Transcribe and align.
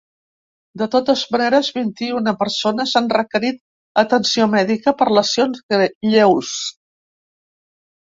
De 0.81 0.85
totes 0.93 1.23
maneres, 1.33 1.67
vint-i-una 1.75 2.31
persones 2.39 2.93
han 2.99 3.09
requerit 3.17 3.59
atenció 4.05 4.47
mèdica 4.55 4.95
per 5.03 5.07
lesions 5.19 5.61
lleus. 6.15 6.55